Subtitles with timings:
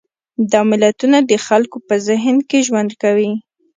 [0.51, 3.31] دا ملتونه د خلکو په ذهن کې ژوند کوي.